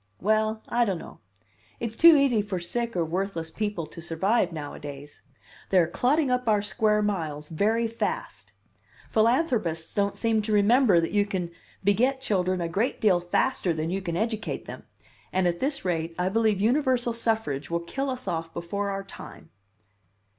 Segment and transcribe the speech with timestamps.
[0.19, 1.19] "Well, I don't know.
[1.79, 5.21] It's too easy for sick or worthless people to survive nowadays.
[5.69, 8.51] They are clotting up our square miles very fast.
[9.11, 11.51] Philanthropists don't seem to remember that you can
[11.83, 14.87] beget children a great deal faster than you can educate them;
[15.31, 19.51] and at this rate I believe universal suffrage will kill us off before our time."